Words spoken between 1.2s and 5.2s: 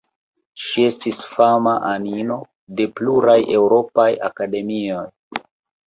fama anino de pluraj eŭropaj akademioj.